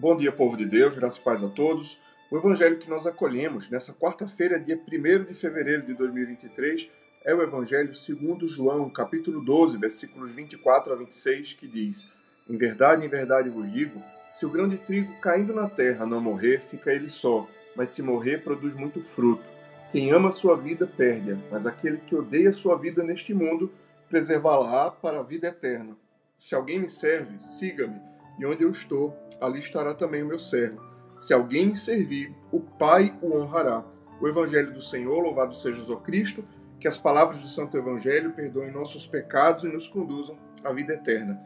Bom 0.00 0.16
dia, 0.16 0.30
povo 0.30 0.56
de 0.56 0.64
Deus, 0.64 0.94
graças 0.94 1.18
e 1.18 1.22
paz 1.24 1.42
a 1.42 1.48
todos. 1.48 1.98
O 2.30 2.36
evangelho 2.36 2.78
que 2.78 2.88
nós 2.88 3.04
acolhemos 3.04 3.68
nessa 3.68 3.92
quarta-feira, 3.92 4.60
dia 4.60 4.80
1 4.80 5.24
de 5.24 5.34
fevereiro 5.34 5.82
de 5.82 5.92
2023, 5.92 6.88
é 7.24 7.34
o 7.34 7.42
evangelho 7.42 7.92
segundo 7.92 8.46
João, 8.46 8.88
capítulo 8.90 9.44
12, 9.44 9.76
versículos 9.76 10.36
24 10.36 10.92
a 10.92 10.96
26, 10.96 11.54
que 11.54 11.66
diz: 11.66 12.06
Em 12.48 12.56
verdade, 12.56 13.04
em 13.04 13.08
verdade 13.08 13.50
vos 13.50 13.68
digo, 13.72 14.00
se 14.30 14.46
o 14.46 14.50
grão 14.50 14.68
de 14.68 14.78
trigo 14.78 15.12
caindo 15.20 15.52
na 15.52 15.68
terra 15.68 16.06
não 16.06 16.20
morrer, 16.20 16.60
fica 16.60 16.92
ele 16.92 17.08
só, 17.08 17.48
mas 17.74 17.90
se 17.90 18.00
morrer, 18.00 18.44
produz 18.44 18.74
muito 18.74 19.02
fruto. 19.02 19.50
Quem 19.90 20.12
ama 20.12 20.28
a 20.28 20.32
sua 20.32 20.56
vida, 20.56 20.86
perde-a, 20.86 21.38
mas 21.50 21.66
aquele 21.66 21.96
que 21.96 22.14
odeia 22.14 22.50
a 22.50 22.52
sua 22.52 22.78
vida 22.78 23.02
neste 23.02 23.34
mundo, 23.34 23.68
preservá-la 24.08 24.92
para 24.92 25.18
a 25.18 25.24
vida 25.24 25.48
eterna. 25.48 25.96
Se 26.36 26.54
alguém 26.54 26.78
me 26.78 26.88
serve, 26.88 27.42
siga-me, 27.42 28.00
e 28.38 28.46
onde 28.46 28.62
eu 28.62 28.70
estou, 28.70 29.16
ali 29.40 29.58
estará 29.58 29.94
também 29.94 30.22
o 30.22 30.26
meu 30.26 30.38
servo. 30.38 30.80
Se 31.16 31.34
alguém 31.34 31.66
me 31.66 31.76
servir, 31.76 32.34
o 32.52 32.60
Pai 32.60 33.16
o 33.20 33.36
honrará. 33.36 33.84
O 34.20 34.28
Evangelho 34.28 34.72
do 34.72 34.80
Senhor, 34.80 35.20
louvado 35.20 35.54
seja 35.54 35.78
Jesus 35.78 36.00
Cristo, 36.02 36.44
que 36.78 36.86
as 36.86 36.96
palavras 36.96 37.40
do 37.40 37.48
Santo 37.48 37.76
Evangelho 37.76 38.32
perdoem 38.32 38.70
nossos 38.70 39.06
pecados 39.06 39.64
e 39.64 39.68
nos 39.68 39.88
conduzam 39.88 40.38
à 40.62 40.72
vida 40.72 40.94
eterna. 40.94 41.40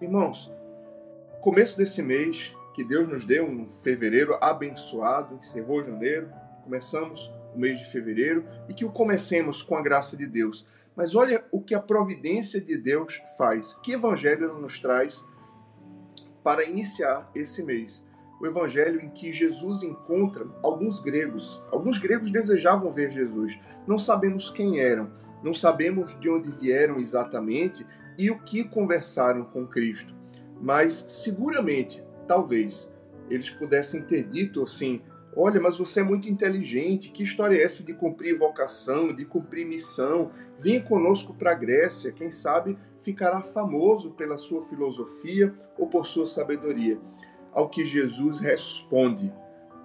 Irmãos, 0.00 0.50
começo 1.40 1.76
desse 1.76 2.02
mês, 2.02 2.54
que 2.74 2.84
Deus 2.84 3.08
nos 3.08 3.24
deu 3.24 3.44
um 3.44 3.68
fevereiro 3.68 4.38
abençoado, 4.40 5.34
encerrou 5.34 5.82
janeiro, 5.82 6.30
começamos 6.62 7.30
o 7.54 7.58
mês 7.58 7.78
de 7.78 7.90
fevereiro 7.90 8.44
e 8.68 8.74
que 8.74 8.84
o 8.84 8.90
comecemos 8.90 9.62
com 9.62 9.76
a 9.76 9.82
graça 9.82 10.16
de 10.16 10.26
Deus. 10.26 10.66
Mas 10.96 11.14
olha 11.14 11.44
o 11.50 11.60
que 11.60 11.74
a 11.74 11.80
providência 11.80 12.60
de 12.60 12.76
Deus 12.76 13.20
faz. 13.36 13.74
Que 13.82 13.92
evangelho 13.92 14.58
nos 14.58 14.80
traz 14.80 15.22
para 16.48 16.64
iniciar 16.64 17.30
esse 17.34 17.62
mês. 17.62 18.02
O 18.40 18.46
evangelho 18.46 19.02
em 19.02 19.10
que 19.10 19.30
Jesus 19.30 19.82
encontra 19.82 20.46
alguns 20.62 20.98
gregos. 20.98 21.62
Alguns 21.70 21.98
gregos 21.98 22.30
desejavam 22.30 22.90
ver 22.90 23.10
Jesus. 23.10 23.60
Não 23.86 23.98
sabemos 23.98 24.48
quem 24.48 24.80
eram, 24.80 25.10
não 25.44 25.52
sabemos 25.52 26.18
de 26.18 26.30
onde 26.30 26.50
vieram 26.50 26.96
exatamente 26.96 27.86
e 28.16 28.30
o 28.30 28.38
que 28.38 28.64
conversaram 28.64 29.44
com 29.44 29.66
Cristo. 29.66 30.16
Mas 30.58 31.04
seguramente, 31.06 32.02
talvez, 32.26 32.88
eles 33.28 33.50
pudessem 33.50 34.00
ter 34.00 34.22
dito 34.22 34.62
assim: 34.62 35.02
Olha, 35.40 35.60
mas 35.60 35.78
você 35.78 36.00
é 36.00 36.02
muito 36.02 36.28
inteligente. 36.28 37.12
Que 37.12 37.22
história 37.22 37.56
é 37.56 37.62
essa 37.62 37.84
de 37.84 37.94
cumprir 37.94 38.36
vocação, 38.36 39.14
de 39.14 39.24
cumprir 39.24 39.64
missão? 39.64 40.32
Venha 40.58 40.82
conosco 40.82 41.32
para 41.32 41.52
a 41.52 41.54
Grécia. 41.54 42.10
Quem 42.10 42.28
sabe 42.28 42.76
ficará 42.98 43.40
famoso 43.40 44.10
pela 44.10 44.36
sua 44.36 44.64
filosofia 44.64 45.54
ou 45.78 45.86
por 45.86 46.08
sua 46.08 46.26
sabedoria. 46.26 46.98
Ao 47.52 47.68
que 47.68 47.84
Jesus 47.84 48.40
responde: 48.40 49.32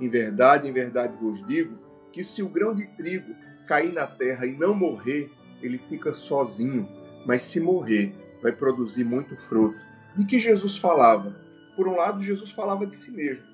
Em 0.02 0.08
verdade, 0.08 0.68
em 0.68 0.74
verdade 0.74 1.16
vos 1.22 1.46
digo 1.46 1.78
que 2.12 2.24
se 2.24 2.42
o 2.42 2.50
grão 2.50 2.74
de 2.74 2.88
trigo 2.88 3.36
cair 3.68 3.94
na 3.94 4.08
terra 4.08 4.48
e 4.48 4.58
não 4.58 4.74
morrer, 4.74 5.30
ele 5.62 5.78
fica 5.78 6.14
sozinho, 6.14 6.90
mas 7.28 7.44
se 7.44 7.60
morrer, 7.60 8.12
vai 8.42 8.52
produzir 8.52 9.04
muito 9.04 9.38
fruto. 9.38 9.80
De 10.18 10.26
que 10.26 10.40
Jesus 10.40 10.80
falava? 10.80 11.40
Por 11.76 11.88
um 11.88 11.96
lado, 11.96 12.24
Jesus 12.24 12.52
falava 12.52 12.88
de 12.88 12.96
si 12.96 13.12
mesmo 13.12 13.54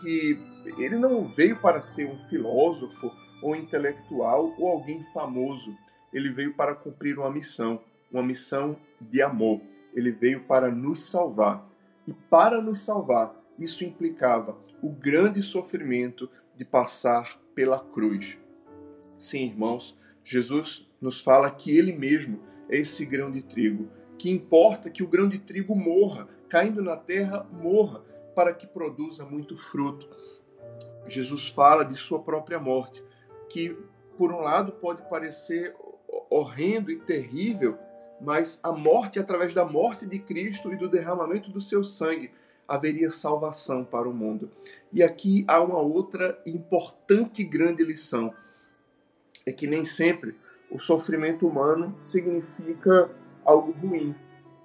que 0.00 0.38
ele 0.78 0.96
não 0.96 1.24
veio 1.24 1.60
para 1.60 1.80
ser 1.80 2.06
um 2.06 2.16
filósofo 2.16 3.10
ou 3.42 3.56
intelectual 3.56 4.54
ou 4.58 4.68
alguém 4.68 5.02
famoso. 5.02 5.76
Ele 6.12 6.30
veio 6.30 6.54
para 6.54 6.74
cumprir 6.74 7.18
uma 7.18 7.30
missão, 7.30 7.82
uma 8.10 8.22
missão 8.22 8.76
de 9.00 9.22
amor. 9.22 9.60
Ele 9.94 10.10
veio 10.10 10.44
para 10.44 10.70
nos 10.70 11.00
salvar. 11.00 11.68
E 12.06 12.12
para 12.12 12.60
nos 12.60 12.80
salvar, 12.80 13.34
isso 13.58 13.84
implicava 13.84 14.58
o 14.82 14.90
grande 14.90 15.42
sofrimento 15.42 16.28
de 16.56 16.64
passar 16.64 17.38
pela 17.54 17.78
cruz. 17.78 18.38
Sim, 19.16 19.46
irmãos, 19.48 19.98
Jesus 20.24 20.88
nos 21.00 21.20
fala 21.20 21.50
que 21.50 21.76
ele 21.76 21.92
mesmo 21.92 22.40
é 22.68 22.78
esse 22.78 23.04
grão 23.04 23.30
de 23.30 23.42
trigo, 23.42 23.88
que 24.18 24.30
importa 24.30 24.90
que 24.90 25.02
o 25.02 25.08
grão 25.08 25.28
de 25.28 25.38
trigo 25.38 25.74
morra, 25.74 26.28
caindo 26.48 26.82
na 26.82 26.96
terra, 26.96 27.46
morra, 27.52 28.04
para 28.34 28.54
que 28.54 28.66
produza 28.66 29.24
muito 29.24 29.56
fruto. 29.56 30.08
Jesus 31.06 31.48
fala 31.48 31.84
de 31.84 31.96
sua 31.96 32.20
própria 32.20 32.58
morte, 32.58 33.02
que 33.48 33.76
por 34.16 34.32
um 34.32 34.40
lado 34.40 34.72
pode 34.72 35.02
parecer 35.08 35.74
horrendo 36.28 36.90
e 36.90 36.96
terrível, 36.96 37.78
mas 38.20 38.58
a 38.62 38.70
morte, 38.70 39.18
através 39.18 39.54
da 39.54 39.64
morte 39.64 40.06
de 40.06 40.18
Cristo 40.18 40.72
e 40.72 40.76
do 40.76 40.88
derramamento 40.88 41.50
do 41.50 41.60
seu 41.60 41.82
sangue, 41.82 42.30
haveria 42.68 43.10
salvação 43.10 43.84
para 43.84 44.08
o 44.08 44.14
mundo. 44.14 44.50
E 44.92 45.02
aqui 45.02 45.44
há 45.48 45.60
uma 45.60 45.78
outra 45.78 46.40
importante 46.46 47.42
e 47.42 47.44
grande 47.44 47.82
lição: 47.82 48.32
é 49.46 49.52
que 49.52 49.66
nem 49.66 49.84
sempre 49.84 50.36
o 50.70 50.78
sofrimento 50.78 51.48
humano 51.48 51.96
significa 51.98 53.10
algo 53.44 53.72
ruim 53.72 54.14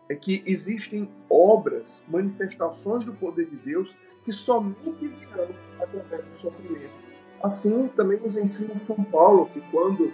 é 0.07 0.15
que 0.15 0.43
existem 0.45 1.09
obras, 1.29 2.03
manifestações 2.07 3.05
do 3.05 3.13
poder 3.13 3.47
de 3.47 3.55
Deus 3.55 3.95
que 4.25 4.31
somente 4.31 5.07
virão 5.07 5.49
através 5.79 6.25
do 6.25 6.33
sofrimento. 6.35 6.89
Assim 7.41 7.87
também 7.89 8.19
nos 8.19 8.35
ensina 8.35 8.75
São 8.75 9.03
Paulo 9.03 9.45
que 9.47 9.61
quando 9.71 10.11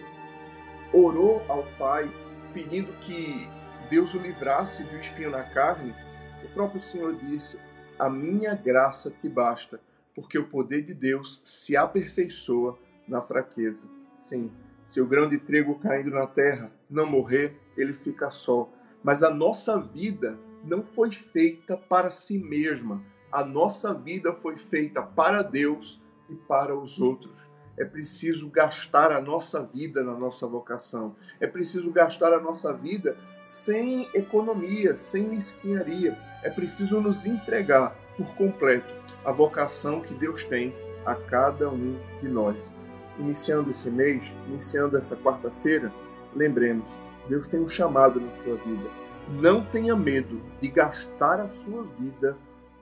orou 0.94 1.42
ao 1.48 1.64
Pai 1.78 2.12
pedindo 2.54 2.92
que 3.00 3.50
Deus 3.90 4.14
o 4.14 4.20
livrasse 4.20 4.84
do 4.84 4.98
espinho 4.98 5.32
na 5.32 5.44
carne, 5.44 5.96
o 6.44 6.50
próprio 6.54 6.82
Senhor 6.82 7.16
disse: 7.16 7.58
"A 7.98 8.10
minha 8.10 8.54
graça 8.54 9.10
te 9.10 9.30
basta, 9.30 9.80
porque 10.14 10.38
o 10.38 10.48
poder 10.48 10.82
de 10.82 10.94
Deus 10.94 11.42
se 11.44 11.78
aperfeiçoa 11.78 12.78
na 13.08 13.22
fraqueza." 13.22 13.88
Sim, 14.18 14.52
se 14.84 15.02
o 15.02 15.08
grão 15.08 15.28
de 15.28 15.38
trigo 15.38 15.80
caindo 15.80 16.12
na 16.12 16.28
terra 16.28 16.72
não 16.90 17.08
morrer, 17.08 17.58
ele 17.78 17.94
fica 17.94 18.30
só 18.30 18.70
mas 19.04 19.24
a 19.24 19.30
nossa 19.34 19.80
vida 19.80 20.40
não 20.64 20.84
foi 20.84 21.12
feita 21.12 21.76
para 21.76 22.10
si 22.10 22.38
mesma. 22.38 23.04
A 23.32 23.44
nossa 23.44 23.94
vida 23.94 24.34
foi 24.34 24.58
feita 24.58 25.02
para 25.02 25.42
Deus 25.42 26.02
e 26.30 26.36
para 26.36 26.76
os 26.76 27.00
outros. 27.00 27.50
É 27.78 27.86
preciso 27.86 28.50
gastar 28.50 29.12
a 29.12 29.22
nossa 29.22 29.64
vida 29.64 30.04
na 30.04 30.14
nossa 30.14 30.46
vocação. 30.46 31.16
É 31.40 31.48
preciso 31.48 31.90
gastar 31.92 32.34
a 32.34 32.40
nossa 32.40 32.74
vida 32.74 33.18
sem 33.42 34.10
economia, 34.14 34.96
sem 34.96 35.28
mesquinharia. 35.28 36.18
É 36.44 36.50
preciso 36.50 37.00
nos 37.00 37.26
entregar 37.26 37.96
por 38.18 38.36
completo 38.36 38.94
a 39.24 39.32
vocação 39.32 40.02
que 40.02 40.14
Deus 40.14 40.44
tem 40.44 40.76
a 41.06 41.16
cada 41.16 41.70
um 41.70 41.98
de 42.22 42.28
nós. 42.28 42.72
Iniciando 43.18 43.72
esse 43.72 43.90
mês, 43.90 44.36
iniciando 44.48 44.98
essa 44.98 45.16
quarta-feira, 45.16 45.92
lembremos 46.36 46.90
Deus 47.28 47.48
tem 47.48 47.60
um 47.60 47.68
chamado 47.68 48.20
na 48.20 48.32
sua 48.34 48.56
vida. 48.58 48.90
Não 49.30 49.64
tenha 49.64 49.96
medo 49.96 50.42
de 50.60 50.68
gastar 50.68 51.40
a 51.40 51.48
sua 51.48 51.84
vida 51.84 52.38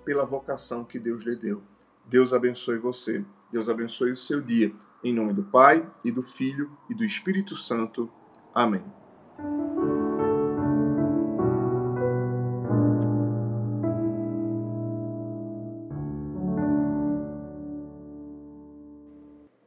pela 0.09 0.25
vocação 0.25 0.84
que 0.84 0.97
Deus 0.97 1.22
lhe 1.22 1.36
deu. 1.36 1.62
Deus 2.03 2.34
abençoe 2.34 2.80
você. 2.80 3.24
Deus 3.52 3.70
abençoe 3.70 4.12
o 4.12 4.18
seu 4.18 4.42
dia. 4.42 4.74
Em 5.03 5.14
nome 5.14 5.34
do 5.34 5.44
Pai, 5.44 5.88
e 6.03 6.12
do 6.12 6.24
Filho, 6.24 6.75
e 6.90 6.96
do 6.96 7.06
Espírito 7.06 7.56
Santo. 7.56 8.12
Amém. 8.52 8.84